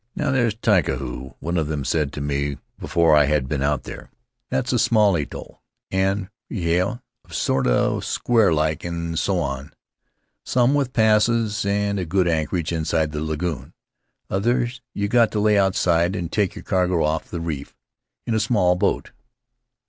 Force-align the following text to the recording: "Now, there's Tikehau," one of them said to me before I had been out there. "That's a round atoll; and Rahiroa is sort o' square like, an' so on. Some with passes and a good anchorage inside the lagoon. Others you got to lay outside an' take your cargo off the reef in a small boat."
"Now, 0.15 0.31
there's 0.31 0.55
Tikehau," 0.55 1.35
one 1.41 1.57
of 1.57 1.67
them 1.67 1.85
said 1.85 2.11
to 2.13 2.21
me 2.21 2.57
before 2.79 3.15
I 3.15 3.25
had 3.25 3.47
been 3.47 3.61
out 3.61 3.83
there. 3.83 4.09
"That's 4.49 4.73
a 4.73 4.79
round 4.95 5.17
atoll; 5.21 5.61
and 5.91 6.27
Rahiroa 6.49 7.03
is 7.29 7.37
sort 7.37 7.67
o' 7.67 7.99
square 7.99 8.51
like, 8.51 8.83
an' 8.83 9.15
so 9.15 9.37
on. 9.37 9.75
Some 10.43 10.73
with 10.73 10.93
passes 10.93 11.67
and 11.67 11.99
a 11.99 12.05
good 12.05 12.27
anchorage 12.27 12.71
inside 12.71 13.11
the 13.11 13.21
lagoon. 13.21 13.73
Others 14.27 14.81
you 14.95 15.07
got 15.07 15.31
to 15.33 15.39
lay 15.39 15.55
outside 15.59 16.15
an' 16.15 16.29
take 16.29 16.55
your 16.55 16.63
cargo 16.63 17.03
off 17.03 17.29
the 17.29 17.39
reef 17.39 17.75
in 18.25 18.33
a 18.33 18.39
small 18.39 18.75
boat." 18.75 19.11